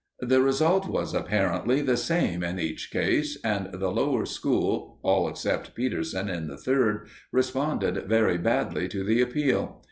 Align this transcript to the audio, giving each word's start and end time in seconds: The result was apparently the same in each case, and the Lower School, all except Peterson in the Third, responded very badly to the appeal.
The 0.21 0.41
result 0.41 0.87
was 0.87 1.13
apparently 1.13 1.79
the 1.83 1.95
same 1.95 2.43
in 2.43 2.57
each 2.57 2.89
case, 2.89 3.37
and 3.43 3.69
the 3.71 3.91
Lower 3.91 4.25
School, 4.25 4.97
all 5.03 5.29
except 5.29 5.75
Peterson 5.75 6.27
in 6.27 6.47
the 6.47 6.57
Third, 6.57 7.07
responded 7.31 8.07
very 8.09 8.39
badly 8.39 8.87
to 8.87 9.03
the 9.03 9.21
appeal. 9.21 9.79